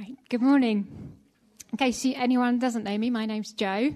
Right. 0.00 0.16
Good 0.30 0.40
morning. 0.40 1.14
In 1.72 1.76
case 1.76 2.02
you, 2.06 2.14
anyone 2.16 2.58
doesn't 2.58 2.84
know 2.84 2.96
me, 2.96 3.10
my 3.10 3.26
name's 3.26 3.52
Jo, 3.52 3.94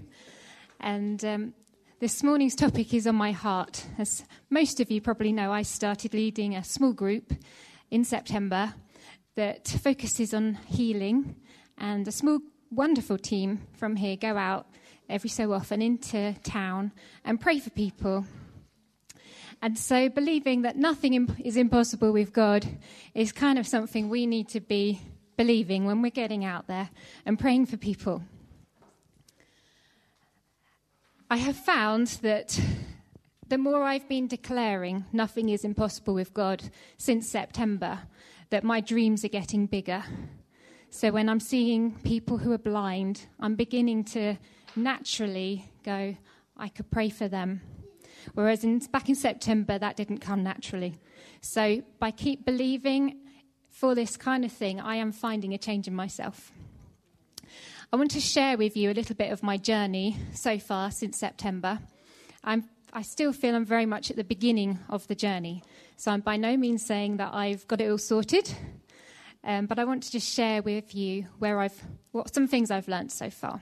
and 0.79 1.25
um, 1.25 1.55
this 1.99 2.23
morning's 2.23 2.55
topic 2.55 2.93
is 2.93 3.07
on 3.07 3.15
my 3.15 3.33
heart. 3.33 3.87
As 3.97 4.23
most 4.51 4.81
of 4.81 4.91
you 4.91 5.01
probably 5.01 5.33
know, 5.33 5.51
I 5.51 5.63
started 5.63 6.13
leading 6.13 6.57
a 6.57 6.63
small 6.63 6.93
group 6.93 7.33
in 7.91 8.05
September 8.05 8.75
that 9.37 9.67
focuses 9.67 10.35
on 10.35 10.59
healing, 10.67 11.37
and 11.79 12.07
a 12.07 12.13
small, 12.13 12.41
wonderful 12.71 13.17
team 13.17 13.67
from 13.73 13.97
here 13.97 14.17
go 14.17 14.37
out 14.37 14.67
every 15.09 15.31
so 15.31 15.55
often 15.55 15.81
into 15.81 16.35
town 16.43 16.93
and 17.25 17.41
pray 17.41 17.59
for 17.61 17.71
people. 17.71 18.27
And 19.63 19.79
so, 19.79 20.11
believing 20.11 20.63
that 20.63 20.77
nothing 20.77 21.35
is 21.43 21.57
impossible 21.57 22.13
with 22.13 22.35
God 22.35 22.67
is 23.15 23.33
kind 23.33 23.59
of 23.59 23.67
something 23.67 24.11
we 24.11 24.27
need 24.27 24.51
to 24.51 24.61
be 24.61 25.01
believing 25.37 25.85
when 25.85 26.03
we're 26.03 26.11
getting 26.11 26.45
out 26.45 26.67
there 26.67 26.91
and 27.27 27.39
praying 27.39 27.67
for 27.67 27.77
people. 27.77 28.23
I 31.31 31.37
have 31.39 31.57
found 31.57 32.09
that 32.23 32.61
the 33.49 33.59
more 33.59 33.83
I've 33.83 34.09
been 34.09 34.27
declaring 34.27 35.05
nothing 35.13 35.49
is 35.49 35.65
impossible 35.65 36.15
with 36.15 36.35
God 36.35 36.63
since 36.97 37.29
September, 37.29 38.01
that 38.51 38.65
my 38.65 38.81
dreams 38.81 39.25
are 39.25 39.29
getting 39.29 39.67
bigger. 39.67 40.05
So 40.91 41.11
when 41.11 41.29
I'm 41.29 41.41
seeing 41.41 41.99
people 42.05 42.39
who 42.39 42.53
are 42.53 42.59
blind, 42.59 43.27
I'm 43.41 43.57
beginning 43.57 44.05
to 44.05 44.37
naturally 44.77 45.71
go, 45.85 46.17
I 46.57 46.69
could 46.69 46.91
pray 46.91 47.11
for 47.11 47.27
them. 47.27 47.63
Whereas 48.35 48.65
in, 48.65 48.79
back 48.79 49.09
in 49.09 49.15
September, 49.15 49.79
that 49.79 49.97
didn't 49.97 50.19
come 50.19 50.43
naturally. 50.43 50.95
So 51.41 51.83
by 51.99 52.11
keep 52.11 52.45
believing 52.45 53.19
for 53.75 53.97
this 53.97 54.17
kind 54.17 54.45
of 54.45 54.53
thing, 54.53 54.81
I 54.81 54.97
am 54.97 55.11
finding 55.11 55.53
a 55.53 55.59
change 55.59 55.89
in 55.89 55.95
myself. 55.97 56.53
I 57.93 57.97
want 57.97 58.13
to 58.13 58.21
share 58.21 58.57
with 58.57 58.77
you 58.77 58.91
a 58.91 58.95
little 58.95 59.17
bit 59.17 59.33
of 59.33 59.43
my 59.43 59.57
journey 59.57 60.17
so 60.33 60.61
far 60.61 60.93
since 60.93 61.19
September. 61.19 61.81
I'm, 62.45 62.69
I 62.93 63.03
still 63.03 63.33
feel 63.33 63.57
I'm 63.57 63.65
very 63.65 63.85
much 63.85 64.13
at 64.13 64.17
the 64.17 64.23
beginning 64.23 64.79
of 64.89 65.09
the 65.09 65.17
journey, 65.17 65.65
so 65.97 66.13
I'm 66.13 66.21
by 66.21 66.37
no 66.37 66.57
means 66.57 66.87
saying 66.87 67.17
that 67.17 67.35
I've 67.35 67.67
got 67.67 67.81
it 67.81 67.91
all 67.91 67.99
sorted. 67.99 68.55
Um, 69.43 69.67
but 69.67 69.81
I 69.81 69.85
want 69.85 70.05
to 70.05 70.13
just 70.13 70.33
share 70.33 70.63
with 70.63 70.95
you 70.95 71.27
where 71.41 71.59
I've 71.59 71.83
what 72.13 72.33
some 72.33 72.47
things 72.47 72.71
I've 72.71 72.89
learned 72.89 73.11
so 73.11 73.29
far. 73.29 73.61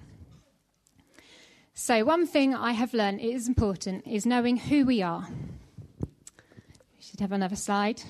So 1.72 2.04
one 2.04 2.26
thing 2.26 2.54
I 2.54 2.72
have 2.72 2.92
learned 2.92 3.20
is 3.20 3.48
important 3.48 4.06
is 4.06 4.26
knowing 4.26 4.58
who 4.58 4.84
we 4.84 5.00
are. 5.00 5.26
We 6.00 7.00
should 7.00 7.20
have 7.20 7.32
another 7.32 7.56
slide. 7.56 8.02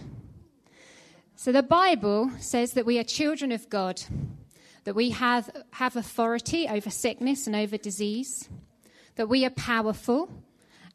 So 1.43 1.51
the 1.51 1.65
Bible 1.65 2.31
says 2.39 2.75
that 2.75 2.87
we 2.87 3.01
are 3.01 3.03
children 3.03 3.51
of 3.51 3.69
God, 3.69 4.01
that 4.85 4.95
we 4.95 5.11
have, 5.11 5.51
have 5.73 5.97
authority 5.97 6.69
over 6.69 6.89
sickness 6.89 7.48
and 7.48 7.57
over 7.57 7.77
disease, 7.77 8.48
that 9.17 9.29
we 9.29 9.45
are 9.45 9.51
powerful, 9.51 10.31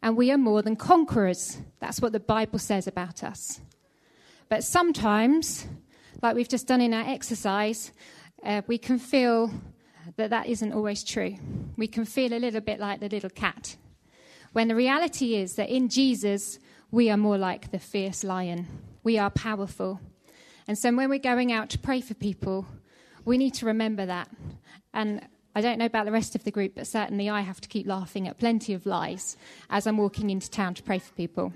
and 0.02 0.16
we 0.16 0.31
are 0.31 0.38
more 0.38 0.62
than 0.62 0.78
conquerors. 0.78 1.58
That's 1.81 2.02
what 2.02 2.14
the 2.14 2.22
Bible 2.22 2.59
says 2.59 2.88
about 2.88 3.25
us. 3.25 3.59
But 4.48 4.64
sometimes, 4.64 5.68
like 6.22 6.38
we've 6.38 6.48
just 6.48 6.66
done 6.66 6.80
in 6.80 6.94
our 6.94 7.06
exercise, 7.06 7.92
uh, 8.42 8.62
we 8.68 8.78
can 8.78 9.00
feel 9.00 9.52
that 10.16 10.30
that 10.30 10.48
isn't 10.48 10.72
always 10.72 11.03
true. 11.03 11.36
We 11.75 11.88
can 11.88 12.06
feel 12.06 12.31
a 12.34 12.40
little 12.40 12.62
bit 12.62 12.80
like 12.80 13.02
the 13.02 13.09
little 13.09 13.30
cat. 13.30 13.75
When 14.53 14.70
the 14.70 14.75
reality 14.75 15.36
is 15.36 15.56
that 15.56 15.68
in 15.68 15.90
Jesus, 15.90 16.58
we 16.90 17.09
are 17.09 17.18
more 17.18 17.38
like 17.38 17.72
the 17.72 17.80
fierce 17.80 18.23
lion. 18.23 18.66
We 19.03 19.18
are 19.18 19.30
powerful. 19.30 20.00
And 20.67 20.77
so 20.77 20.93
when 20.93 21.09
we're 21.09 21.19
going 21.19 21.51
out 21.51 21.69
to 21.71 21.79
pray 21.79 22.01
for 22.01 22.13
people, 22.13 22.65
we 23.25 23.37
need 23.37 23.53
to 23.55 23.65
remember 23.65 24.05
that. 24.05 24.29
And 24.93 25.21
I 25.55 25.61
don't 25.61 25.79
know 25.79 25.85
about 25.85 26.05
the 26.05 26.11
rest 26.11 26.35
of 26.35 26.43
the 26.43 26.51
group, 26.51 26.73
but 26.75 26.87
certainly 26.87 27.29
I 27.29 27.41
have 27.41 27.61
to 27.61 27.67
keep 27.67 27.87
laughing 27.87 28.27
at 28.27 28.37
plenty 28.37 28.73
of 28.73 28.85
lies 28.85 29.38
as 29.69 29.88
I'm 29.88 29.97
walking 29.97 30.29
into 30.29 30.51
town 30.51 30.73
to 30.75 30.83
pray 30.83 31.00
for 31.00 31.13
people. 31.13 31.53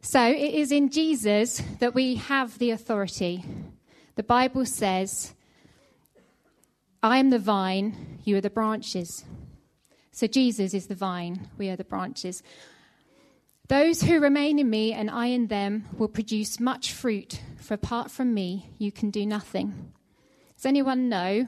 So 0.00 0.20
it 0.20 0.54
is 0.54 0.72
in 0.72 0.90
Jesus 0.90 1.62
that 1.78 1.94
we 1.94 2.16
have 2.16 2.58
the 2.58 2.70
authority. 2.70 3.44
The 4.16 4.24
Bible 4.24 4.66
says, 4.66 5.32
I 7.02 7.18
am 7.18 7.30
the 7.30 7.38
vine, 7.38 8.18
you 8.24 8.36
are 8.36 8.40
the 8.40 8.50
branches. 8.50 9.24
So 10.10 10.26
Jesus 10.26 10.74
is 10.74 10.88
the 10.88 10.94
vine, 10.96 11.48
we 11.56 11.68
are 11.68 11.76
the 11.76 11.84
branches. 11.84 12.42
Those 13.68 14.02
who 14.02 14.20
remain 14.20 14.58
in 14.58 14.68
me 14.68 14.92
and 14.92 15.08
I 15.08 15.26
in 15.26 15.46
them 15.46 15.84
will 15.96 16.08
produce 16.08 16.60
much 16.60 16.92
fruit, 16.92 17.40
for 17.56 17.74
apart 17.74 18.10
from 18.10 18.34
me, 18.34 18.70
you 18.78 18.92
can 18.92 19.10
do 19.10 19.24
nothing. 19.24 19.92
Does 20.56 20.66
anyone 20.66 21.08
know, 21.08 21.46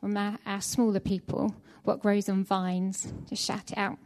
from 0.00 0.16
our, 0.16 0.60
smaller 0.60 1.00
people, 1.00 1.54
what 1.84 2.00
grows 2.00 2.28
on 2.28 2.44
vines? 2.44 3.12
Just 3.28 3.44
shout 3.44 3.72
it 3.72 3.78
out. 3.78 3.98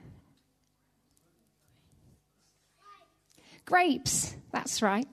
Grapes, 3.65 4.35
that's 4.53 4.81
right. 4.81 5.07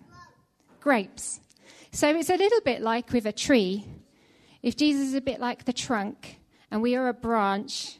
Grapes. 0.79 1.39
So 1.91 2.09
it's 2.15 2.29
a 2.29 2.37
little 2.37 2.61
bit 2.61 2.81
like 2.81 3.11
with 3.11 3.25
a 3.25 3.31
tree. 3.31 3.85
If 4.61 4.77
Jesus 4.77 5.09
is 5.09 5.13
a 5.15 5.21
bit 5.21 5.39
like 5.39 5.65
the 5.65 5.73
trunk 5.73 6.39
and 6.71 6.81
we 6.81 6.95
are 6.95 7.07
a 7.07 7.13
branch, 7.13 7.97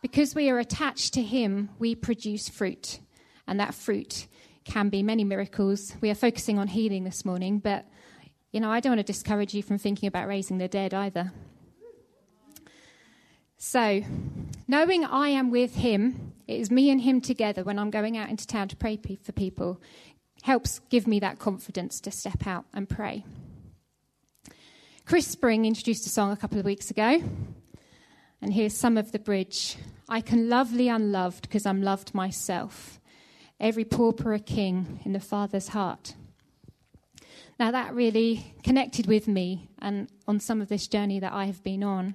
because 0.00 0.34
we 0.34 0.50
are 0.50 0.58
attached 0.58 1.14
to 1.14 1.22
him, 1.22 1.68
we 1.78 1.94
produce 1.94 2.48
fruit 2.48 2.98
and 3.46 3.60
that 3.60 3.74
fruit 3.74 4.26
can 4.64 4.88
be 4.88 5.02
many 5.02 5.24
miracles. 5.24 5.94
We 6.00 6.10
are 6.10 6.14
focusing 6.14 6.58
on 6.58 6.68
healing 6.68 7.04
this 7.04 7.24
morning, 7.24 7.58
but 7.58 7.86
you 8.52 8.60
know, 8.60 8.70
I 8.70 8.80
don't 8.80 8.92
want 8.92 9.06
to 9.06 9.12
discourage 9.12 9.54
you 9.54 9.62
from 9.62 9.78
thinking 9.78 10.06
about 10.06 10.28
raising 10.28 10.58
the 10.58 10.68
dead 10.68 10.92
either. 10.92 11.32
So, 13.56 14.02
knowing 14.68 15.04
I 15.04 15.28
am 15.28 15.50
with 15.50 15.76
him, 15.76 16.32
it 16.48 16.60
is 16.60 16.70
me 16.70 16.90
and 16.90 17.00
him 17.00 17.20
together 17.20 17.62
when 17.62 17.78
I'm 17.78 17.90
going 17.90 18.18
out 18.18 18.28
into 18.28 18.46
town 18.46 18.68
to 18.68 18.76
pray 18.76 18.98
for 19.22 19.32
people, 19.32 19.80
helps 20.42 20.80
give 20.90 21.06
me 21.06 21.20
that 21.20 21.38
confidence 21.38 22.00
to 22.00 22.10
step 22.10 22.46
out 22.46 22.64
and 22.74 22.88
pray. 22.88 23.24
Chris 25.06 25.26
Spring 25.26 25.64
introduced 25.64 26.06
a 26.06 26.10
song 26.10 26.32
a 26.32 26.36
couple 26.36 26.58
of 26.58 26.64
weeks 26.64 26.90
ago, 26.90 27.22
and 28.42 28.52
here's 28.52 28.74
some 28.74 28.96
of 28.96 29.12
the 29.12 29.18
bridge. 29.18 29.76
I 30.08 30.20
can 30.20 30.48
love 30.48 30.74
the 30.74 30.88
unloved 30.88 31.42
because 31.42 31.64
I'm 31.64 31.82
loved 31.82 32.14
myself 32.14 33.00
every 33.62 33.84
pauper 33.84 34.34
a 34.34 34.40
king 34.40 35.00
in 35.04 35.12
the 35.12 35.20
Father's 35.20 35.68
heart. 35.68 36.14
Now, 37.60 37.70
that 37.70 37.94
really 37.94 38.54
connected 38.64 39.06
with 39.06 39.28
me 39.28 39.70
and 39.80 40.08
on 40.26 40.40
some 40.40 40.60
of 40.60 40.68
this 40.68 40.88
journey 40.88 41.20
that 41.20 41.32
I 41.32 41.44
have 41.46 41.62
been 41.62 41.84
on. 41.84 42.14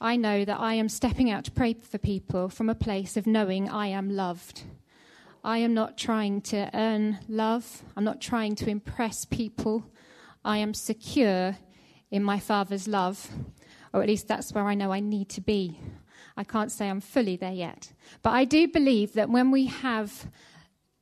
I 0.00 0.16
know 0.16 0.44
that 0.44 0.60
I 0.60 0.74
am 0.74 0.90
stepping 0.90 1.30
out 1.30 1.44
to 1.44 1.50
pray 1.50 1.72
for 1.72 1.96
people 1.96 2.50
from 2.50 2.68
a 2.68 2.74
place 2.74 3.16
of 3.16 3.26
knowing 3.26 3.70
I 3.70 3.86
am 3.86 4.10
loved. 4.10 4.64
I 5.42 5.58
am 5.58 5.72
not 5.72 5.96
trying 5.96 6.42
to 6.42 6.70
earn 6.74 7.20
love, 7.26 7.82
I'm 7.96 8.04
not 8.04 8.20
trying 8.20 8.54
to 8.56 8.68
impress 8.68 9.24
people. 9.24 9.90
I 10.44 10.58
am 10.58 10.74
secure 10.74 11.56
in 12.10 12.22
my 12.22 12.38
Father's 12.38 12.86
love, 12.86 13.30
or 13.94 14.02
at 14.02 14.08
least 14.08 14.28
that's 14.28 14.52
where 14.52 14.66
I 14.66 14.74
know 14.74 14.92
I 14.92 15.00
need 15.00 15.30
to 15.30 15.40
be. 15.40 15.80
I 16.36 16.44
can't 16.44 16.72
say 16.72 16.88
I'm 16.88 17.00
fully 17.00 17.36
there 17.36 17.52
yet. 17.52 17.92
But 18.22 18.30
I 18.30 18.44
do 18.44 18.68
believe 18.68 19.12
that 19.14 19.30
when 19.30 19.50
we 19.50 19.66
have 19.66 20.26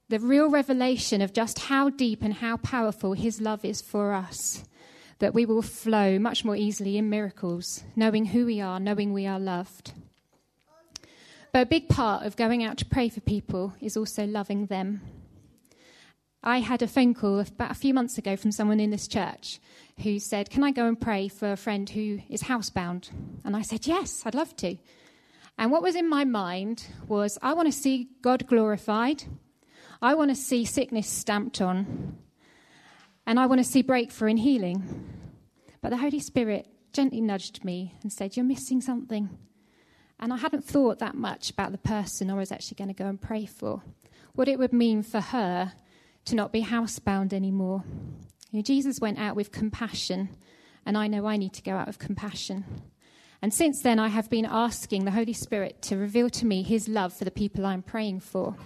the 0.08 0.18
real 0.18 0.50
revelation 0.50 1.22
of 1.22 1.32
just 1.32 1.58
how 1.58 1.88
deep 1.88 2.22
and 2.22 2.34
how 2.34 2.58
powerful 2.58 3.14
His 3.14 3.40
love 3.40 3.64
is 3.64 3.80
for 3.80 4.12
us, 4.12 4.64
that 5.20 5.34
we 5.34 5.46
will 5.46 5.62
flow 5.62 6.18
much 6.18 6.44
more 6.44 6.56
easily 6.56 6.98
in 6.98 7.08
miracles, 7.08 7.84
knowing 7.96 8.26
who 8.26 8.44
we 8.44 8.60
are, 8.60 8.80
knowing 8.80 9.12
we 9.12 9.26
are 9.26 9.38
loved. 9.38 9.92
But 11.52 11.62
a 11.62 11.66
big 11.66 11.88
part 11.88 12.24
of 12.24 12.36
going 12.36 12.64
out 12.64 12.78
to 12.78 12.84
pray 12.84 13.08
for 13.08 13.20
people 13.20 13.74
is 13.80 13.96
also 13.96 14.26
loving 14.26 14.66
them. 14.66 15.02
I 16.42 16.58
had 16.58 16.82
a 16.82 16.88
phone 16.88 17.14
call 17.14 17.38
about 17.38 17.70
a 17.70 17.74
few 17.74 17.94
months 17.94 18.18
ago 18.18 18.36
from 18.36 18.50
someone 18.50 18.80
in 18.80 18.90
this 18.90 19.06
church 19.06 19.60
who 20.02 20.18
said, 20.18 20.50
Can 20.50 20.64
I 20.64 20.72
go 20.72 20.86
and 20.86 21.00
pray 21.00 21.28
for 21.28 21.52
a 21.52 21.56
friend 21.56 21.88
who 21.88 22.20
is 22.28 22.42
housebound? 22.42 23.10
And 23.44 23.54
I 23.54 23.62
said, 23.62 23.86
Yes, 23.86 24.22
I'd 24.24 24.34
love 24.34 24.56
to. 24.56 24.76
And 25.58 25.70
what 25.70 25.82
was 25.82 25.94
in 25.94 26.08
my 26.08 26.24
mind 26.24 26.86
was 27.06 27.38
I 27.42 27.54
want 27.54 27.66
to 27.66 27.72
see 27.72 28.08
God 28.22 28.46
glorified. 28.46 29.24
I 30.00 30.14
want 30.14 30.30
to 30.30 30.34
see 30.34 30.64
sickness 30.64 31.08
stamped 31.08 31.60
on. 31.60 32.18
And 33.26 33.38
I 33.38 33.46
want 33.46 33.60
to 33.60 33.64
see 33.64 33.82
breakthrough 33.82 34.30
and 34.30 34.38
healing. 34.38 35.08
But 35.80 35.90
the 35.90 35.98
Holy 35.98 36.20
Spirit 36.20 36.68
gently 36.92 37.20
nudged 37.20 37.64
me 37.64 37.94
and 38.02 38.12
said, 38.12 38.36
You're 38.36 38.44
missing 38.44 38.80
something. 38.80 39.30
And 40.18 40.32
I 40.32 40.36
hadn't 40.36 40.64
thought 40.64 40.98
that 41.00 41.14
much 41.14 41.50
about 41.50 41.72
the 41.72 41.78
person 41.78 42.30
I 42.30 42.34
was 42.34 42.52
actually 42.52 42.76
going 42.76 42.88
to 42.88 42.94
go 42.94 43.06
and 43.06 43.20
pray 43.20 43.46
for. 43.46 43.82
What 44.34 44.48
it 44.48 44.58
would 44.58 44.72
mean 44.72 45.02
for 45.02 45.20
her 45.20 45.72
to 46.26 46.34
not 46.34 46.52
be 46.52 46.62
housebound 46.62 47.32
anymore. 47.32 47.82
You 48.50 48.58
know, 48.58 48.62
Jesus 48.62 49.00
went 49.00 49.18
out 49.18 49.34
with 49.34 49.50
compassion, 49.50 50.28
and 50.86 50.96
I 50.96 51.08
know 51.08 51.26
I 51.26 51.36
need 51.36 51.52
to 51.54 51.62
go 51.62 51.72
out 51.72 51.86
with 51.86 51.98
compassion. 51.98 52.64
And 53.42 53.52
since 53.52 53.82
then, 53.82 53.98
I 53.98 54.06
have 54.06 54.30
been 54.30 54.46
asking 54.46 55.04
the 55.04 55.10
Holy 55.10 55.32
Spirit 55.32 55.82
to 55.82 55.96
reveal 55.96 56.30
to 56.30 56.46
me 56.46 56.62
his 56.62 56.88
love 56.88 57.12
for 57.12 57.24
the 57.24 57.30
people 57.32 57.66
I'm 57.66 57.82
praying 57.82 58.20
for. 58.20 58.56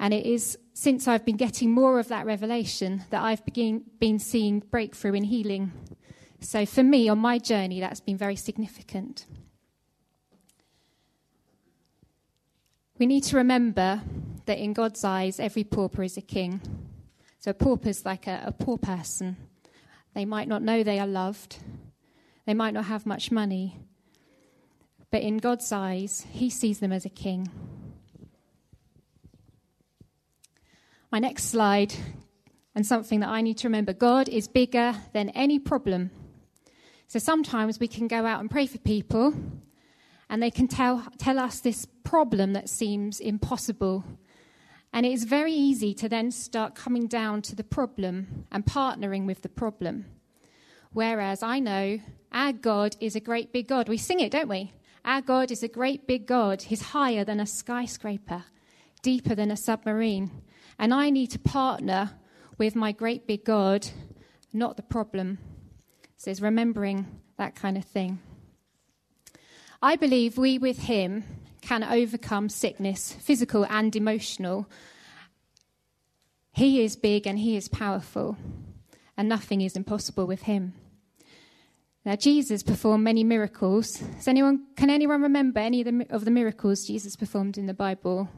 And 0.00 0.12
it 0.12 0.26
is 0.26 0.58
since 0.72 1.06
I've 1.06 1.24
been 1.24 1.36
getting 1.36 1.70
more 1.70 2.00
of 2.00 2.08
that 2.08 2.26
revelation 2.26 3.04
that 3.10 3.22
I've 3.22 3.44
begin, 3.44 3.84
been 4.00 4.18
seeing 4.18 4.58
breakthrough 4.58 5.14
in 5.14 5.22
healing. 5.24 5.72
So 6.40 6.66
for 6.66 6.82
me, 6.82 7.08
on 7.08 7.18
my 7.20 7.38
journey, 7.38 7.78
that's 7.78 8.00
been 8.00 8.16
very 8.16 8.34
significant. 8.34 9.24
We 12.98 13.06
need 13.06 13.22
to 13.24 13.36
remember 13.36 14.02
that 14.46 14.58
in 14.58 14.72
God's 14.72 15.04
eyes, 15.04 15.38
every 15.38 15.64
pauper 15.64 16.02
is 16.02 16.16
a 16.16 16.22
king. 16.22 16.60
So 17.38 17.52
a 17.52 17.54
pauper 17.54 17.88
is 17.88 18.04
like 18.04 18.26
a, 18.26 18.42
a 18.46 18.52
poor 18.52 18.78
person. 18.78 19.36
They 20.12 20.24
might 20.24 20.48
not 20.48 20.62
know 20.62 20.82
they 20.82 20.98
are 20.98 21.06
loved, 21.06 21.58
they 22.46 22.54
might 22.54 22.74
not 22.74 22.84
have 22.86 23.06
much 23.06 23.30
money, 23.30 23.78
but 25.10 25.22
in 25.22 25.38
God's 25.38 25.70
eyes, 25.72 26.26
He 26.30 26.50
sees 26.50 26.80
them 26.80 26.92
as 26.92 27.04
a 27.04 27.10
king. 27.10 27.48
My 31.10 31.18
next 31.20 31.44
slide, 31.44 31.94
and 32.74 32.84
something 32.84 33.20
that 33.20 33.28
I 33.28 33.40
need 33.40 33.58
to 33.58 33.68
remember 33.68 33.92
God 33.92 34.28
is 34.28 34.48
bigger 34.48 34.94
than 35.12 35.28
any 35.30 35.58
problem. 35.58 36.10
So 37.06 37.18
sometimes 37.18 37.78
we 37.78 37.86
can 37.86 38.08
go 38.08 38.26
out 38.26 38.40
and 38.40 38.50
pray 38.50 38.66
for 38.66 38.78
people, 38.78 39.34
and 40.28 40.42
they 40.42 40.50
can 40.50 40.66
tell, 40.66 41.06
tell 41.18 41.38
us 41.38 41.60
this 41.60 41.86
problem 42.02 42.52
that 42.54 42.68
seems 42.68 43.20
impossible. 43.20 44.04
And 44.92 45.06
it 45.06 45.12
is 45.12 45.24
very 45.24 45.52
easy 45.52 45.94
to 45.94 46.08
then 46.08 46.30
start 46.30 46.74
coming 46.74 47.06
down 47.06 47.42
to 47.42 47.54
the 47.54 47.64
problem 47.64 48.46
and 48.50 48.64
partnering 48.64 49.26
with 49.26 49.42
the 49.42 49.48
problem. 49.48 50.06
Whereas 50.94 51.42
I 51.42 51.58
know 51.58 51.98
our 52.30 52.52
God 52.52 52.96
is 53.00 53.16
a 53.16 53.20
great 53.20 53.52
big 53.52 53.66
God. 53.66 53.88
We 53.88 53.98
sing 53.98 54.20
it, 54.20 54.30
don't 54.30 54.48
we? 54.48 54.72
Our 55.04 55.20
God 55.20 55.50
is 55.50 55.64
a 55.64 55.68
great 55.68 56.06
big 56.06 56.24
God. 56.24 56.62
He's 56.62 56.80
higher 56.80 57.24
than 57.24 57.40
a 57.40 57.46
skyscraper, 57.46 58.44
deeper 59.02 59.34
than 59.34 59.50
a 59.50 59.56
submarine. 59.56 60.30
And 60.78 60.94
I 60.94 61.10
need 61.10 61.32
to 61.32 61.38
partner 61.40 62.12
with 62.58 62.76
my 62.76 62.92
great 62.92 63.26
big 63.26 63.44
God, 63.44 63.88
not 64.52 64.76
the 64.76 64.82
problem. 64.82 65.38
So 66.16 66.30
it's 66.30 66.40
remembering 66.40 67.20
that 67.38 67.56
kind 67.56 67.76
of 67.76 67.84
thing. 67.84 68.20
I 69.82 69.96
believe 69.96 70.38
we 70.38 70.58
with 70.58 70.78
Him 70.78 71.24
can 71.60 71.82
overcome 71.82 72.48
sickness, 72.48 73.12
physical 73.14 73.66
and 73.66 73.94
emotional. 73.96 74.70
He 76.52 76.84
is 76.84 76.94
big 76.94 77.26
and 77.26 77.40
He 77.40 77.56
is 77.56 77.68
powerful, 77.68 78.36
and 79.16 79.28
nothing 79.28 79.60
is 79.60 79.74
impossible 79.74 80.26
with 80.26 80.42
Him. 80.42 80.74
Now, 82.04 82.16
Jesus 82.16 82.62
performed 82.62 83.02
many 83.02 83.24
miracles. 83.24 83.92
Does 83.92 84.28
anyone, 84.28 84.66
can 84.76 84.90
anyone 84.90 85.22
remember 85.22 85.58
any 85.58 85.80
of 85.80 85.86
the, 85.86 86.06
of 86.10 86.26
the 86.26 86.30
miracles 86.30 86.86
Jesus 86.86 87.16
performed 87.16 87.56
in 87.56 87.64
the 87.64 87.72
Bible? 87.72 88.28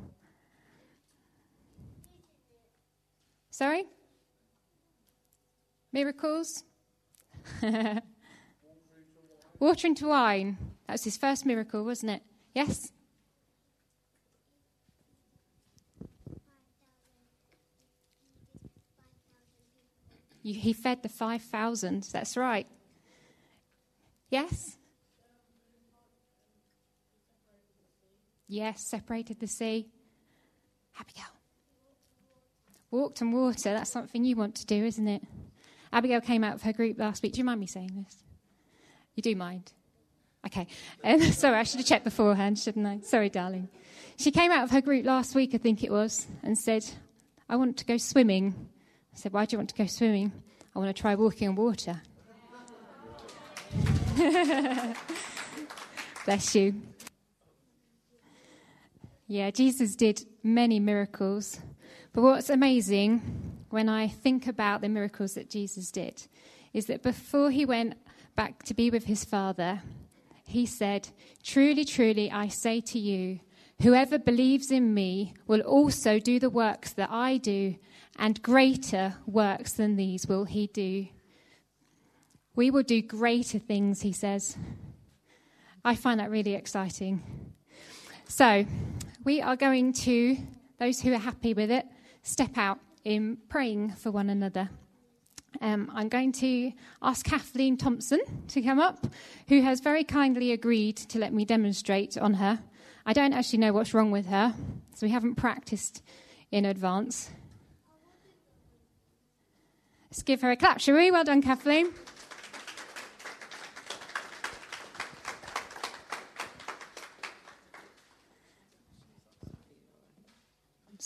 Sorry? 3.50 3.86
Miracles? 5.92 6.62
Water 9.58 9.86
into 9.86 10.08
wine. 10.08 10.58
That 10.86 10.94
was 10.94 11.04
his 11.04 11.16
first 11.16 11.44
miracle, 11.44 11.84
wasn't 11.84 12.12
it? 12.12 12.22
Yes? 12.54 12.92
he 20.42 20.72
fed 20.72 21.02
the 21.02 21.08
5,000. 21.08 22.04
That's 22.12 22.36
right. 22.36 22.68
Yes? 24.30 24.76
Yes, 28.48 28.80
separated 28.80 29.40
the 29.40 29.46
sea. 29.46 29.88
Abigail. 30.98 31.24
Walked 32.90 33.20
on 33.22 33.32
water, 33.32 33.72
that's 33.72 33.90
something 33.90 34.24
you 34.24 34.36
want 34.36 34.54
to 34.56 34.66
do, 34.66 34.84
isn't 34.84 35.08
it? 35.08 35.22
Abigail 35.92 36.20
came 36.20 36.44
out 36.44 36.54
of 36.54 36.62
her 36.62 36.72
group 36.72 36.98
last 36.98 37.22
week. 37.22 37.32
Do 37.32 37.38
you 37.38 37.44
mind 37.44 37.60
me 37.60 37.66
saying 37.66 37.90
this? 38.04 38.16
You 39.14 39.22
do 39.22 39.34
mind? 39.34 39.72
Okay. 40.46 40.66
Um, 41.04 41.20
sorry, 41.20 41.56
I 41.56 41.62
should 41.62 41.78
have 41.78 41.86
checked 41.86 42.04
beforehand, 42.04 42.58
shouldn't 42.58 42.86
I? 42.86 43.00
Sorry, 43.00 43.28
darling. 43.28 43.68
She 44.16 44.30
came 44.30 44.50
out 44.50 44.64
of 44.64 44.70
her 44.70 44.80
group 44.80 45.06
last 45.06 45.34
week, 45.34 45.54
I 45.54 45.58
think 45.58 45.84
it 45.84 45.90
was, 45.90 46.26
and 46.42 46.58
said, 46.58 46.84
I 47.48 47.56
want 47.56 47.76
to 47.76 47.84
go 47.84 47.96
swimming. 47.96 48.68
I 49.14 49.18
said, 49.18 49.32
Why 49.32 49.44
do 49.44 49.54
you 49.54 49.58
want 49.58 49.70
to 49.70 49.76
go 49.76 49.86
swimming? 49.86 50.32
I 50.74 50.78
want 50.78 50.94
to 50.94 51.00
try 51.00 51.14
walking 51.14 51.48
on 51.48 51.54
water. 51.54 52.02
Bless 56.24 56.54
you. 56.54 56.80
Yeah, 59.26 59.50
Jesus 59.50 59.94
did 59.94 60.24
many 60.42 60.80
miracles. 60.80 61.60
But 62.12 62.22
what's 62.22 62.48
amazing 62.48 63.20
when 63.68 63.88
I 63.88 64.08
think 64.08 64.46
about 64.46 64.80
the 64.80 64.88
miracles 64.88 65.34
that 65.34 65.50
Jesus 65.50 65.90
did 65.90 66.26
is 66.72 66.86
that 66.86 67.02
before 67.02 67.50
he 67.50 67.66
went 67.66 67.94
back 68.34 68.62
to 68.64 68.74
be 68.74 68.90
with 68.90 69.04
his 69.04 69.24
Father, 69.24 69.82
he 70.46 70.64
said, 70.64 71.08
Truly, 71.42 71.84
truly, 71.84 72.30
I 72.30 72.48
say 72.48 72.80
to 72.80 72.98
you, 72.98 73.40
whoever 73.82 74.18
believes 74.18 74.70
in 74.70 74.94
me 74.94 75.34
will 75.46 75.60
also 75.60 76.18
do 76.18 76.38
the 76.38 76.50
works 76.50 76.92
that 76.94 77.10
I 77.10 77.36
do, 77.36 77.76
and 78.18 78.42
greater 78.42 79.16
works 79.26 79.72
than 79.72 79.96
these 79.96 80.26
will 80.26 80.44
he 80.44 80.68
do. 80.68 81.08
We 82.56 82.70
will 82.70 82.82
do 82.82 83.02
greater 83.02 83.58
things, 83.58 84.00
he 84.00 84.12
says. 84.12 84.56
I 85.84 85.94
find 85.94 86.18
that 86.20 86.30
really 86.30 86.54
exciting. 86.54 87.22
So, 88.28 88.64
we 89.24 89.42
are 89.42 89.56
going 89.56 89.92
to, 89.92 90.38
those 90.80 91.00
who 91.00 91.12
are 91.12 91.18
happy 91.18 91.52
with 91.52 91.70
it, 91.70 91.84
step 92.22 92.56
out 92.56 92.80
in 93.04 93.36
praying 93.50 93.92
for 93.92 94.10
one 94.10 94.30
another. 94.30 94.70
Um, 95.60 95.92
I'm 95.94 96.08
going 96.08 96.32
to 96.32 96.72
ask 97.02 97.24
Kathleen 97.24 97.76
Thompson 97.76 98.20
to 98.48 98.62
come 98.62 98.80
up, 98.80 99.06
who 99.48 99.60
has 99.60 99.80
very 99.80 100.02
kindly 100.02 100.52
agreed 100.52 100.96
to 100.96 101.18
let 101.18 101.32
me 101.34 101.44
demonstrate 101.44 102.16
on 102.16 102.34
her. 102.34 102.58
I 103.04 103.12
don't 103.12 103.34
actually 103.34 103.60
know 103.60 103.72
what's 103.74 103.92
wrong 103.92 104.10
with 104.10 104.26
her, 104.26 104.54
so 104.94 105.06
we 105.06 105.12
haven't 105.12 105.36
practiced 105.36 106.02
in 106.50 106.64
advance. 106.64 107.30
Let's 110.10 110.22
give 110.22 110.40
her 110.40 110.50
a 110.50 110.56
clap, 110.56 110.80
shall 110.80 110.96
we? 110.96 111.10
Well 111.10 111.24
done, 111.24 111.42
Kathleen. 111.42 111.92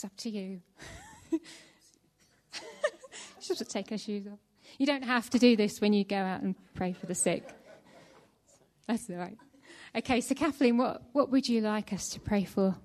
It's 0.01 0.05
up 0.05 0.17
to 0.17 0.31
you. 0.31 0.61
She 3.39 3.55
should 3.55 3.69
take 3.69 3.89
her 3.89 3.97
shoes 3.97 4.25
off. 4.27 4.39
You 4.79 4.85
don't 4.85 5.03
have 5.03 5.29
to 5.31 5.39
do 5.39 5.55
this 5.55 5.81
when 5.81 5.93
you 5.93 6.03
go 6.03 6.15
out 6.15 6.41
and 6.41 6.55
pray 6.75 6.93
for 6.93 7.07
the 7.07 7.15
sick. 7.15 7.47
That's 8.87 9.09
all 9.09 9.17
right. 9.17 9.37
Okay, 9.95 10.21
so 10.21 10.35
Kathleen, 10.35 10.77
what, 10.77 11.01
what 11.13 11.31
would 11.31 11.49
you 11.49 11.61
like 11.61 11.91
us 11.91 12.09
to 12.09 12.19
pray 12.19 12.45
for? 12.45 12.75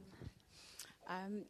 Um, 1.09 1.45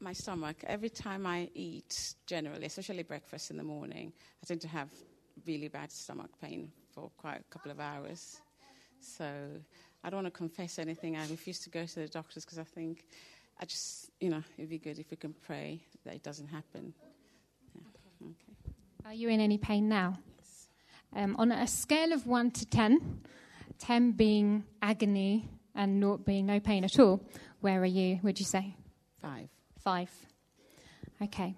my 0.00 0.12
stomach. 0.12 0.56
Every 0.64 0.88
time 0.88 1.26
I 1.26 1.50
eat, 1.54 2.14
generally, 2.26 2.66
especially 2.66 3.02
breakfast 3.02 3.50
in 3.50 3.56
the 3.56 3.64
morning, 3.64 4.12
I 4.42 4.46
tend 4.46 4.60
to 4.62 4.68
have 4.68 4.90
really 5.46 5.68
bad 5.68 5.90
stomach 5.90 6.30
pain 6.40 6.70
for 6.92 7.10
quite 7.16 7.40
a 7.40 7.44
couple 7.50 7.70
of 7.70 7.80
hours. 7.80 8.40
So 9.00 9.24
I 10.04 10.10
don't 10.10 10.22
want 10.22 10.34
to 10.34 10.38
confess 10.38 10.78
anything. 10.78 11.16
I 11.16 11.28
refuse 11.28 11.58
to 11.60 11.70
go 11.70 11.84
to 11.84 11.94
the 11.94 12.08
doctors 12.08 12.44
because 12.44 12.58
I 12.58 12.64
think 12.64 13.04
I 13.60 13.64
just, 13.64 14.10
you 14.20 14.30
know, 14.30 14.42
it'd 14.56 14.70
be 14.70 14.78
good 14.78 14.98
if 14.98 15.10
we 15.10 15.16
can 15.16 15.34
pray 15.46 15.82
that 16.04 16.14
it 16.14 16.22
doesn't 16.22 16.48
happen. 16.48 16.94
Yeah. 17.74 18.28
Okay. 18.28 18.56
Are 19.06 19.14
you 19.14 19.28
in 19.28 19.40
any 19.40 19.58
pain 19.58 19.88
now? 19.88 20.18
Yes. 20.38 20.68
Um, 21.14 21.36
on 21.38 21.52
a 21.52 21.66
scale 21.66 22.12
of 22.12 22.26
1 22.26 22.50
to 22.52 22.66
10, 22.66 23.20
10 23.78 24.12
being 24.12 24.64
agony 24.80 25.48
and 25.74 26.00
0 26.00 26.18
being 26.18 26.46
no 26.46 26.60
pain 26.60 26.84
at 26.84 26.98
all, 26.98 27.20
where 27.60 27.80
are 27.80 27.86
you, 27.86 28.18
would 28.22 28.38
you 28.38 28.46
say? 28.46 28.74
Five. 29.20 29.48
Five. 29.78 30.10
Okay. 31.22 31.54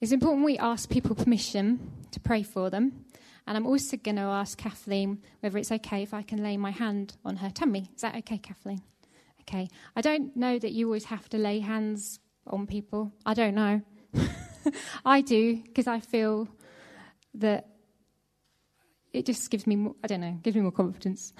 It's 0.00 0.12
important 0.12 0.44
we 0.44 0.58
ask 0.58 0.88
people 0.88 1.14
permission 1.14 1.90
to 2.12 2.20
pray 2.20 2.42
for 2.42 2.70
them. 2.70 3.04
And 3.46 3.56
I'm 3.56 3.66
also 3.66 3.96
going 3.96 4.16
to 4.16 4.22
ask 4.22 4.58
Kathleen 4.58 5.22
whether 5.40 5.56
it's 5.56 5.72
okay 5.72 6.02
if 6.02 6.12
I 6.12 6.22
can 6.22 6.42
lay 6.42 6.56
my 6.58 6.70
hand 6.70 7.16
on 7.24 7.36
her 7.36 7.50
tummy. 7.50 7.90
Is 7.94 8.02
that 8.02 8.14
okay, 8.16 8.36
Kathleen? 8.36 8.82
Okay. 9.48 9.70
I 9.96 10.02
don't 10.02 10.36
know 10.36 10.58
that 10.58 10.72
you 10.72 10.86
always 10.86 11.06
have 11.06 11.26
to 11.30 11.38
lay 11.38 11.60
hands 11.60 12.20
on 12.46 12.66
people. 12.66 13.14
I 13.24 13.32
don't 13.32 13.54
know. 13.54 13.80
I 15.06 15.22
do 15.22 15.62
because 15.62 15.86
I 15.86 16.00
feel 16.00 16.48
that 17.32 17.66
it 19.10 19.24
just 19.24 19.50
gives 19.50 19.66
me 19.66 19.76
more, 19.76 19.94
I 20.04 20.06
don't 20.06 20.20
know, 20.20 20.38
gives 20.42 20.54
me 20.54 20.60
more 20.60 20.72
confidence. 20.72 21.32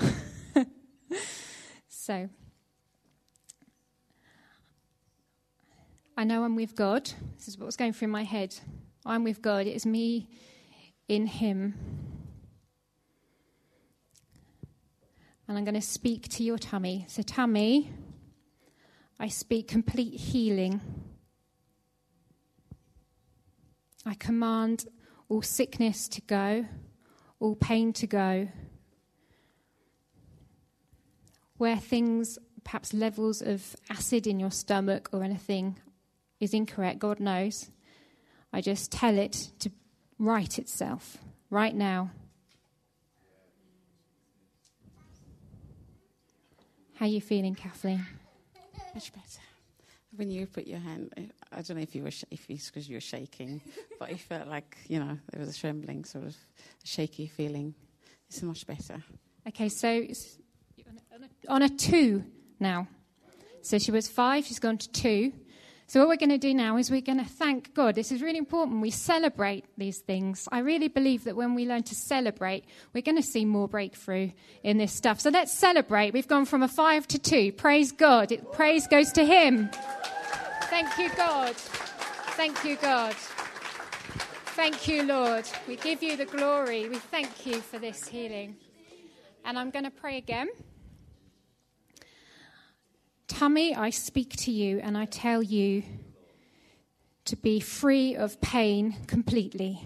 so 1.88 2.30
I 6.16 6.24
know 6.24 6.44
I'm 6.44 6.56
with 6.56 6.74
God. 6.74 7.10
This 7.36 7.48
is 7.48 7.58
what's 7.58 7.76
going 7.76 7.92
through 7.92 8.08
my 8.08 8.24
head. 8.24 8.54
I'm 9.04 9.22
with 9.22 9.42
God. 9.42 9.66
It 9.66 9.76
is 9.76 9.84
me 9.84 10.30
in 11.08 11.26
Him. 11.26 11.74
And 15.48 15.56
I'm 15.56 15.64
going 15.64 15.74
to 15.74 15.80
speak 15.80 16.28
to 16.28 16.44
your 16.44 16.58
tummy. 16.58 17.06
So, 17.08 17.22
tummy, 17.22 17.90
I 19.18 19.28
speak 19.28 19.66
complete 19.66 20.14
healing 20.14 20.80
I 24.08 24.14
command 24.14 24.86
all 25.28 25.42
sickness 25.42 26.08
to 26.08 26.22
go, 26.22 26.64
all 27.40 27.56
pain 27.56 27.92
to 27.92 28.06
go. 28.06 28.48
Where 31.58 31.76
things, 31.76 32.38
perhaps 32.64 32.94
levels 32.94 33.42
of 33.42 33.76
acid 33.90 34.26
in 34.26 34.40
your 34.40 34.50
stomach 34.50 35.10
or 35.12 35.22
anything, 35.22 35.78
is 36.40 36.54
incorrect, 36.54 37.00
God 37.00 37.20
knows. 37.20 37.70
I 38.50 38.62
just 38.62 38.90
tell 38.90 39.18
it 39.18 39.50
to 39.58 39.70
right 40.18 40.58
itself 40.58 41.18
right 41.50 41.74
now. 41.74 42.10
How 46.98 47.04
are 47.04 47.08
you 47.08 47.20
feeling, 47.20 47.54
Kathleen? 47.54 48.04
Much 48.92 49.12
better. 49.12 49.40
When 50.16 50.32
you 50.32 50.48
put 50.48 50.66
your 50.66 50.80
hand, 50.80 51.14
I 51.52 51.62
don't 51.62 51.76
know 51.76 51.82
if 51.82 51.94
you 51.94 52.02
were 52.02 52.10
sh- 52.10 52.24
if 52.28 52.44
it's 52.50 52.70
because 52.70 52.88
you 52.88 52.96
were 52.96 53.00
shaking, 53.00 53.60
but 54.00 54.10
it 54.10 54.18
felt 54.18 54.48
like 54.48 54.76
you 54.88 54.98
know 54.98 55.16
there 55.30 55.38
was 55.38 55.56
a 55.56 55.56
trembling, 55.56 56.04
sort 56.04 56.24
of 56.24 56.36
shaky 56.82 57.28
feeling. 57.28 57.72
It's 58.28 58.42
much 58.42 58.66
better. 58.66 59.00
Okay, 59.46 59.68
so 59.68 59.88
it's 59.88 60.38
on 60.88 61.22
a, 61.22 61.52
on 61.52 61.62
a 61.62 61.68
two 61.68 62.24
now. 62.58 62.88
So 63.62 63.78
she 63.78 63.92
was 63.92 64.08
five, 64.08 64.44
she's 64.46 64.58
gone 64.58 64.78
to 64.78 64.90
two. 64.90 65.32
So, 65.88 66.00
what 66.00 66.08
we're 66.08 66.16
going 66.16 66.28
to 66.28 66.36
do 66.38 66.52
now 66.52 66.76
is 66.76 66.90
we're 66.90 67.00
going 67.00 67.16
to 67.16 67.24
thank 67.24 67.72
God. 67.72 67.94
This 67.94 68.12
is 68.12 68.20
really 68.20 68.36
important. 68.36 68.82
We 68.82 68.90
celebrate 68.90 69.64
these 69.78 70.00
things. 70.00 70.46
I 70.52 70.58
really 70.58 70.88
believe 70.88 71.24
that 71.24 71.34
when 71.34 71.54
we 71.54 71.64
learn 71.64 71.82
to 71.84 71.94
celebrate, 71.94 72.66
we're 72.92 73.00
going 73.00 73.16
to 73.16 73.22
see 73.22 73.46
more 73.46 73.68
breakthrough 73.68 74.32
in 74.62 74.76
this 74.76 74.92
stuff. 74.92 75.18
So, 75.18 75.30
let's 75.30 75.50
celebrate. 75.50 76.12
We've 76.12 76.28
gone 76.28 76.44
from 76.44 76.62
a 76.62 76.68
five 76.68 77.08
to 77.08 77.18
two. 77.18 77.52
Praise 77.52 77.90
God. 77.90 78.32
It, 78.32 78.52
praise 78.52 78.86
goes 78.86 79.12
to 79.12 79.24
Him. 79.24 79.70
Thank 80.64 80.98
you, 80.98 81.08
God. 81.16 81.56
Thank 81.56 82.62
you, 82.64 82.76
God. 82.76 83.14
Thank 84.58 84.88
you, 84.88 85.04
Lord. 85.04 85.48
We 85.66 85.76
give 85.76 86.02
you 86.02 86.18
the 86.18 86.26
glory. 86.26 86.90
We 86.90 86.98
thank 86.98 87.46
you 87.46 87.62
for 87.62 87.78
this 87.78 88.06
healing. 88.06 88.56
And 89.42 89.58
I'm 89.58 89.70
going 89.70 89.86
to 89.86 89.90
pray 89.90 90.18
again. 90.18 90.48
Tummy, 93.28 93.74
I 93.74 93.90
speak 93.90 94.34
to 94.36 94.50
you 94.50 94.80
and 94.80 94.96
I 94.96 95.04
tell 95.04 95.42
you 95.42 95.84
to 97.26 97.36
be 97.36 97.60
free 97.60 98.16
of 98.16 98.40
pain 98.40 98.96
completely. 99.06 99.80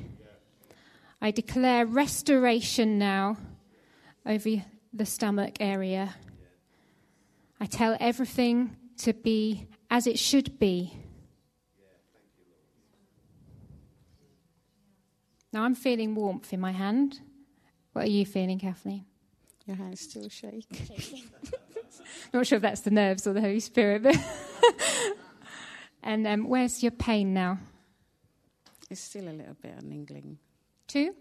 I 1.21 1.33
declare 1.33 1.85
restoration 1.85 2.99
now 2.99 3.37
over 4.25 4.65
the 4.93 5.07
stomach 5.07 5.57
area. 5.61 6.15
I 7.61 7.67
tell 7.67 7.97
everything 8.01 8.77
to 8.99 9.13
be 9.13 9.67
as 9.91 10.07
it 10.07 10.19
should 10.19 10.59
be. 10.59 10.95
Now 15.53 15.65
I'm 15.65 15.75
feeling 15.75 16.15
warmth 16.15 16.53
in 16.53 16.61
my 16.61 16.73
hand. 16.73 17.21
What 17.93 18.07
are 18.07 18.11
you 18.11 18.25
feeling, 18.25 18.59
Kathleen? 18.59 19.05
Your 19.67 19.77
hands 19.77 20.01
still 20.01 20.29
shake. 20.29 20.67
Not 22.33 22.47
sure 22.47 22.57
if 22.57 22.63
that's 22.63 22.81
the 22.81 22.91
nerves 22.91 23.27
or 23.27 23.33
the 23.33 23.41
Holy 23.41 23.61
Spirit. 23.61 24.03
But 24.03 24.17
and 26.03 26.27
um, 26.27 26.49
where's 26.49 26.83
your 26.83 26.93
pain 26.93 27.35
now? 27.35 27.59
It's 28.91 29.01
still 29.01 29.29
a 29.29 29.33
little 29.33 29.57
bit 29.61 29.83
niggling. 29.83 30.39
Two? 30.87 31.15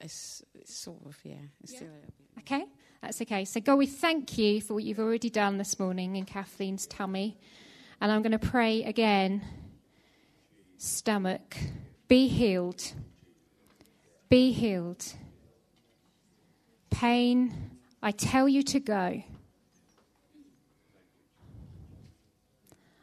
It's, 0.00 0.42
it's 0.54 0.74
sort 0.74 1.04
of, 1.06 1.16
yeah. 1.24 1.34
It's 1.62 1.72
Yeah. 1.72 1.78
still 1.78 1.88
a 1.88 1.94
little 1.94 2.12
bit. 2.18 2.26
Okay, 2.40 2.64
that's 3.02 3.20
okay. 3.22 3.44
So, 3.44 3.60
God, 3.60 3.76
we 3.76 3.86
thank 3.86 4.38
you 4.38 4.60
for 4.60 4.74
what 4.74 4.84
you've 4.84 4.98
already 4.98 5.28
done 5.30 5.58
this 5.58 5.78
morning 5.78 6.16
in 6.16 6.24
Kathleen's 6.24 6.86
tummy. 6.86 7.38
And 8.00 8.10
I'm 8.10 8.22
going 8.22 8.32
to 8.32 8.38
pray 8.38 8.82
again. 8.84 9.42
Stomach, 10.78 11.56
be 12.08 12.28
healed. 12.28 12.92
Be 14.30 14.52
healed. 14.52 15.04
Pain, 16.90 17.72
I 18.02 18.10
tell 18.10 18.48
you 18.48 18.62
to 18.64 18.80
go. 18.80 19.22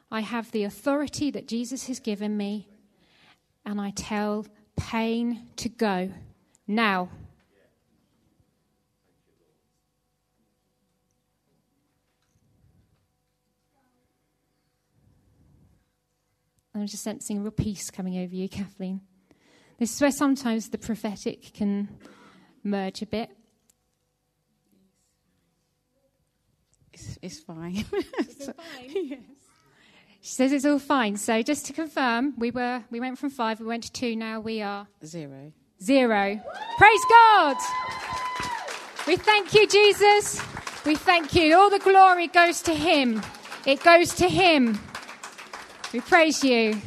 I 0.09 0.21
have 0.21 0.51
the 0.51 0.63
authority 0.63 1.31
that 1.31 1.47
Jesus 1.47 1.87
has 1.87 1.99
given 1.99 2.37
me, 2.37 2.67
and 3.65 3.79
I 3.81 3.91
tell 3.91 4.45
pain 4.77 5.49
to 5.57 5.67
go 5.67 6.11
now. 6.65 7.09
I'm 16.73 16.85
just 16.85 17.03
sensing 17.03 17.39
a 17.39 17.41
real 17.41 17.51
peace 17.51 17.89
coming 17.89 18.19
over 18.19 18.35
you, 18.35 18.47
Kathleen. 18.47 19.01
This 19.79 19.93
is 19.95 20.01
where 20.01 20.11
sometimes 20.11 20.69
the 20.69 20.77
prophetic 20.77 21.53
can 21.53 21.89
merge 22.63 23.01
a 23.01 23.07
bit. 23.07 23.31
It's, 26.93 27.17
it's 27.21 27.39
fine. 27.39 27.83
She 30.27 30.33
says 30.33 30.51
it's 30.51 30.65
all 30.65 30.77
fine. 30.77 31.15
So 31.15 31.41
just 31.41 31.67
to 31.67 31.73
confirm, 31.73 32.33
we 32.37 32.51
were 32.51 32.83
we 32.91 32.99
went 32.99 33.17
from 33.17 33.29
five, 33.29 33.61
we 33.61 33.65
went 33.65 33.83
to 33.83 33.91
two. 33.93 34.13
Now 34.13 34.41
we 34.41 34.61
are 34.61 34.85
Zero. 35.05 35.53
zero. 35.81 36.41
Praise 36.77 37.05
God. 37.09 37.55
We 39.07 39.15
thank 39.15 39.53
you, 39.53 39.65
Jesus. 39.65 40.41
We 40.85 40.95
thank 40.95 41.33
you. 41.33 41.57
All 41.57 41.69
the 41.69 41.79
glory 41.79 42.27
goes 42.27 42.61
to 42.63 42.73
Him. 42.73 43.21
It 43.65 43.81
goes 43.81 44.15
to 44.15 44.27
Him. 44.27 44.77
We 45.93 46.01
praise 46.01 46.43
you. 46.43 46.81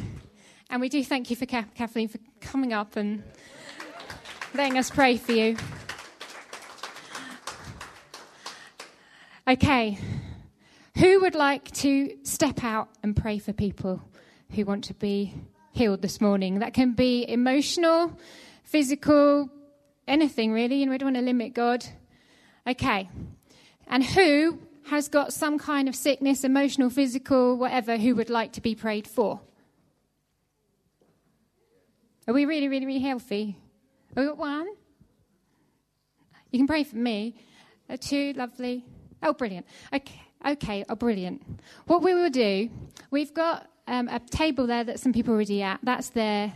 And 0.68 0.82
we 0.82 0.90
do 0.90 1.02
thank 1.02 1.30
you 1.30 1.36
for 1.36 1.46
Ka- 1.46 1.64
Kathleen 1.74 2.08
for 2.08 2.18
coming 2.42 2.74
up 2.74 2.96
and 2.96 3.22
letting 4.52 4.76
us 4.76 4.90
pray 4.90 5.16
for 5.16 5.32
you. 5.32 5.56
Okay. 9.48 9.96
Who 11.00 11.22
would 11.22 11.34
like 11.34 11.70
to 11.76 12.14
step 12.24 12.62
out 12.62 12.90
and 13.02 13.16
pray 13.16 13.38
for 13.38 13.54
people 13.54 14.02
who 14.50 14.66
want 14.66 14.84
to 14.84 14.94
be 14.94 15.32
healed 15.72 16.02
this 16.02 16.20
morning? 16.20 16.58
That 16.58 16.74
can 16.74 16.92
be 16.92 17.24
emotional, 17.26 18.18
physical, 18.64 19.48
anything 20.06 20.52
really. 20.52 20.76
You 20.76 20.84
know, 20.84 20.92
we 20.92 20.98
don't 20.98 21.14
want 21.14 21.16
to 21.16 21.22
limit 21.22 21.54
God. 21.54 21.86
Okay. 22.66 23.08
And 23.86 24.04
who 24.04 24.58
has 24.90 25.08
got 25.08 25.32
some 25.32 25.58
kind 25.58 25.88
of 25.88 25.96
sickness, 25.96 26.44
emotional, 26.44 26.90
physical, 26.90 27.56
whatever, 27.56 27.96
who 27.96 28.14
would 28.16 28.28
like 28.28 28.52
to 28.52 28.60
be 28.60 28.74
prayed 28.74 29.06
for? 29.06 29.40
Are 32.28 32.34
we 32.34 32.44
really, 32.44 32.68
really, 32.68 32.84
really 32.84 33.00
healthy? 33.00 33.56
Have 34.14 34.22
we 34.22 34.28
got 34.28 34.36
one? 34.36 34.68
You 36.50 36.58
can 36.58 36.66
pray 36.66 36.84
for 36.84 36.96
me. 36.96 37.36
Uh, 37.88 37.96
two, 37.98 38.34
lovely. 38.34 38.84
Oh, 39.22 39.32
brilliant. 39.32 39.64
Okay, 39.94 40.20
okay, 40.46 40.84
oh, 40.88 40.94
brilliant. 40.94 41.42
What 41.86 42.02
we 42.02 42.14
will 42.14 42.30
do, 42.30 42.70
we've 43.10 43.34
got 43.34 43.68
um, 43.86 44.08
a 44.08 44.20
table 44.20 44.66
there 44.66 44.84
that 44.84 45.00
some 45.00 45.12
people 45.12 45.32
are 45.32 45.36
already 45.36 45.62
at. 45.62 45.80
That's 45.82 46.10
there. 46.10 46.52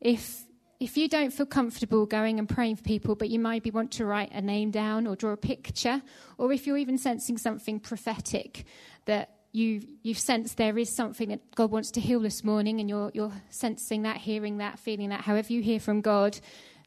If 0.00 0.42
if 0.78 0.96
you 0.98 1.08
don't 1.08 1.32
feel 1.32 1.46
comfortable 1.46 2.04
going 2.04 2.38
and 2.38 2.46
praying 2.46 2.76
for 2.76 2.82
people, 2.82 3.14
but 3.14 3.30
you 3.30 3.38
maybe 3.38 3.70
want 3.70 3.92
to 3.92 4.04
write 4.04 4.30
a 4.32 4.42
name 4.42 4.70
down 4.70 5.06
or 5.06 5.16
draw 5.16 5.32
a 5.32 5.36
picture, 5.36 6.02
or 6.36 6.52
if 6.52 6.66
you're 6.66 6.76
even 6.76 6.98
sensing 6.98 7.38
something 7.38 7.80
prophetic 7.80 8.64
that 9.06 9.30
you 9.52 9.80
you've 10.02 10.18
sensed 10.18 10.58
there 10.58 10.76
is 10.76 10.94
something 10.94 11.30
that 11.30 11.54
God 11.54 11.70
wants 11.70 11.90
to 11.92 12.00
heal 12.00 12.20
this 12.20 12.44
morning, 12.44 12.80
and 12.80 12.90
you're 12.90 13.10
you're 13.14 13.32
sensing 13.48 14.02
that, 14.02 14.18
hearing 14.18 14.58
that, 14.58 14.78
feeling 14.78 15.08
that, 15.08 15.22
however 15.22 15.52
you 15.52 15.62
hear 15.62 15.80
from 15.80 16.02
God, 16.02 16.38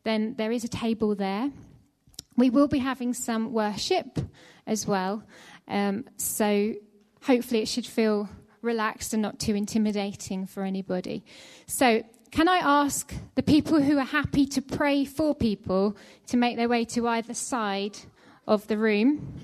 then 0.03 0.36
there 0.38 0.51
is 0.51 0.63
a 0.63 0.69
table 0.69 1.15
there. 1.15 1.50
We 2.38 2.50
will 2.50 2.67
be 2.67 2.77
having 2.77 3.13
some 3.13 3.51
worship 3.51 4.19
as 4.65 4.86
well, 4.86 5.24
um, 5.70 6.06
so 6.18 6.74
hopefully 7.22 7.62
it 7.62 7.68
should 7.68 7.86
feel 7.86 8.30
relaxed 8.62 9.14
and 9.14 9.22
not 9.22 9.40
too 9.40 9.56
intimidating 9.56 10.46
for 10.46 10.64
anybody. 10.64 11.24
So, 11.68 12.04
can 12.32 12.48
I 12.48 12.58
ask 12.58 13.12
the 13.34 13.42
people 13.42 13.82
who 13.82 13.98
are 13.98 14.06
happy 14.06 14.46
to 14.48 14.62
pray 14.62 15.04
for 15.04 15.34
people 15.34 15.98
to 16.28 16.38
make 16.38 16.58
their 16.58 16.70
way 16.70 16.86
to 16.86 17.08
either 17.08 17.34
side 17.34 17.98
of 18.48 18.68
the 18.68 18.78
room? 18.78 19.36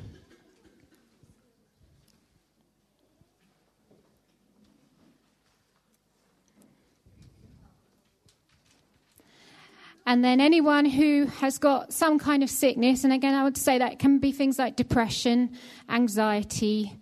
And 10.05 10.24
then 10.24 10.39
anyone 10.39 10.85
who 10.85 11.25
has 11.25 11.57
got 11.57 11.91
some 11.91 12.19
kind 12.19 12.43
of 12.43 12.50
sickness, 12.50 13.03
and 13.03 13.12
again, 13.12 13.33
I 13.33 13.43
would 13.43 13.57
say 13.57 13.79
that 13.79 13.97
can 13.97 14.19
be 14.19 14.31
things 14.31 14.59
like 14.59 14.75
depression, 14.75 15.57
anxiety, 15.89 17.00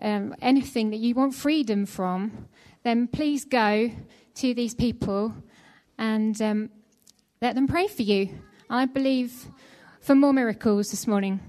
um, 0.00 0.34
anything 0.40 0.90
that 0.90 0.98
you 0.98 1.14
want 1.14 1.34
freedom 1.34 1.84
from, 1.84 2.48
then 2.82 3.08
please 3.08 3.44
go 3.44 3.90
to 4.36 4.54
these 4.54 4.74
people 4.74 5.34
and 5.98 6.40
um, 6.40 6.70
let 7.42 7.54
them 7.54 7.66
pray 7.66 7.88
for 7.88 8.02
you. 8.02 8.30
I 8.70 8.86
believe 8.86 9.46
for 10.00 10.14
more 10.14 10.32
miracles 10.32 10.90
this 10.90 11.06
morning. 11.06 11.40